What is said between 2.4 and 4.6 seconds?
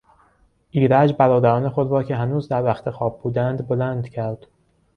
در رختخواب بودند بلند کرد.